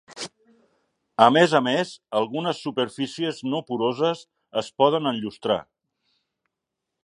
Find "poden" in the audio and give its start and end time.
4.83-5.11